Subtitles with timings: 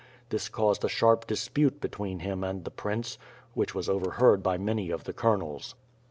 [0.29, 3.19] This caused a sharp dispute between him and the prince,
[3.53, 5.75] which was overheard by many of the colonels.